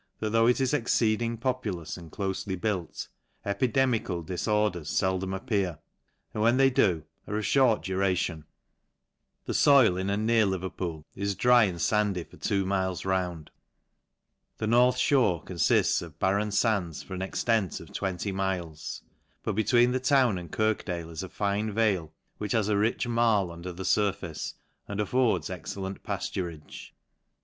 that 0.17 0.31
though 0.31 0.47
it 0.47 0.59
is 0.59 0.73
ex 0.73 0.91
ceeding 0.95 1.39
populous 1.39 1.95
and 1.95 2.11
clofely 2.11 2.59
built, 2.59 3.07
epidemical 3.45 4.23
dis 4.23 4.47
orders 4.47 4.89
feldom 4.99 5.31
appear, 5.35 5.77
and 6.33 6.41
when 6.41 6.57
they 6.57 6.71
do, 6.71 7.03
are 7.27 7.37
of 7.37 7.43
fhort 7.45 7.83
duration. 7.83 8.43
The 9.45 9.53
foil 9.53 9.97
in 9.97 10.09
and 10.09 10.25
near 10.25 10.47
Leverpool 10.47 11.05
is 11.15 11.35
dry 11.35 11.65
and 11.65 11.77
fandy 11.77 12.27
for 12.27 12.37
two 12.37 12.65
miles 12.65 13.05
round. 13.05 13.51
The 14.57 14.65
north 14.65 14.97
fhore 14.97 15.45
confifts 15.45 16.01
of 16.01 16.17
bar 16.17 16.39
fen 16.39 16.49
fands 16.49 17.03
for 17.03 17.13
an 17.13 17.21
extent 17.21 17.79
of 17.79 17.93
20 17.93 18.31
miles 18.31 19.03
j 19.05 19.11
but 19.43 19.53
between 19.53 19.91
the 19.91 19.99
town 19.99 20.39
and 20.39 20.51
Kirkdale 20.51 21.11
is 21.11 21.21
a 21.21 21.29
fine 21.29 21.71
vale, 21.71 22.11
which 22.39 22.53
has 22.53 22.69
a 22.69 22.75
rich 22.75 23.07
marie 23.07 23.51
under 23.51 23.71
the 23.71 23.83
furface, 23.85 24.55
and 24.87 24.99
affords 24.99 25.51
excellent 25.51 26.01
paf 26.01 26.21
turage. 26.21 26.89